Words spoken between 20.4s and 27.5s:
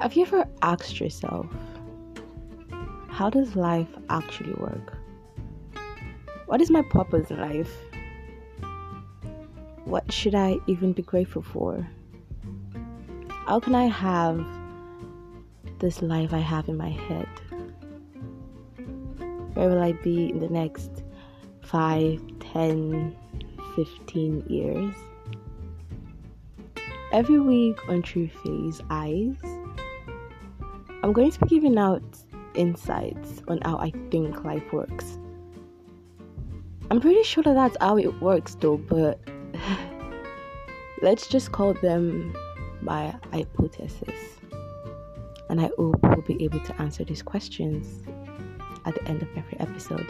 next 5, 10, 15 years? Every